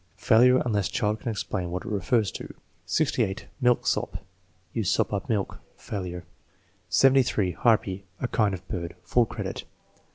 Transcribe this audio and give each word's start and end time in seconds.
(Failure 0.17 0.59
unless 0.65 0.89
child 0.89 1.19
can 1.19 1.29
explain 1.29 1.69
what 1.69 1.85
it 1.85 1.91
refers 1.91 2.31
to.) 2.31 2.51
68. 2.87 3.45
Milksop. 3.61 4.17
"You 4.73 4.83
sop 4.83 5.13
up 5.13 5.29
milk." 5.29 5.59
(Failure.) 5.77 6.25
73. 6.89 7.51
Harpy. 7.51 8.05
"A 8.19 8.27
kind 8.27 8.55
of 8.55 8.67
bird." 8.67 8.95
(Full 9.03 9.27
credit.) 9.27 9.63